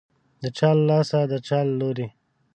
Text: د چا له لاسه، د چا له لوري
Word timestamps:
د 0.41 0.43
چا 0.57 0.69
له 0.77 0.83
لاسه، 0.89 1.19
د 1.31 1.33
چا 1.47 1.59
له 1.67 1.73
لوري 1.79 2.07